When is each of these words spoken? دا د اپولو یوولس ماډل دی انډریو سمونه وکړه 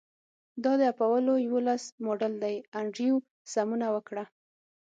دا 0.63 0.71
د 0.79 0.81
اپولو 0.93 1.33
یوولس 1.45 1.83
ماډل 2.05 2.33
دی 2.43 2.55
انډریو 2.79 3.15
سمونه 3.53 3.87
وکړه 3.95 4.23